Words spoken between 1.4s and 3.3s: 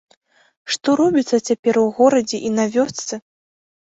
цяпер у горадзе і на вёсцы!